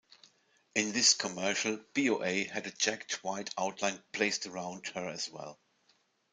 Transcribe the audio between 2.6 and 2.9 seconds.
a